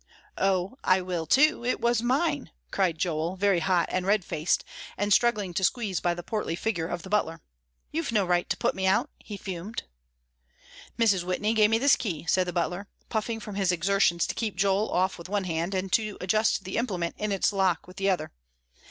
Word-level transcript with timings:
"Oh! 0.39 0.79
I 0.83 0.99
will 1.01 1.27
too; 1.27 1.63
it 1.63 1.79
was 1.79 2.01
mine!" 2.01 2.49
cried 2.71 2.97
Joel, 2.97 3.35
very 3.35 3.59
hot 3.59 3.87
and 3.91 4.03
red 4.03 4.25
faced, 4.25 4.63
and 4.97 5.13
struggling 5.13 5.53
to 5.53 5.63
squeeze 5.63 5.99
by 5.99 6.15
the 6.15 6.23
portly 6.23 6.55
figure 6.55 6.87
of 6.87 7.03
the 7.03 7.09
butler. 7.11 7.39
"You've 7.91 8.11
no 8.11 8.25
right 8.25 8.49
to 8.49 8.57
put 8.57 8.73
me 8.73 8.87
out," 8.87 9.11
he 9.19 9.37
fumed. 9.37 9.83
"Mrs. 10.97 11.23
Whitney 11.23 11.53
gave 11.53 11.69
me 11.69 11.77
this 11.77 11.95
key," 11.95 12.25
said 12.25 12.47
the 12.47 12.51
butler, 12.51 12.87
puffing 13.09 13.39
from 13.39 13.53
his 13.53 13.71
exertions 13.71 14.25
to 14.25 14.33
keep 14.33 14.55
Joel 14.55 14.89
off 14.89 15.19
with 15.19 15.29
one 15.29 15.43
hand, 15.43 15.75
and 15.75 15.93
to 15.93 16.17
adjust 16.19 16.63
the 16.63 16.77
implement 16.77 17.13
in 17.19 17.31
its 17.31 17.53
lock 17.53 17.85
with 17.85 17.97
the 17.97 18.09
other. 18.09 18.31